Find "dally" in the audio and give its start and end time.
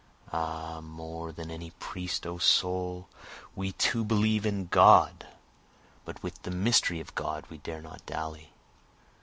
8.07-8.51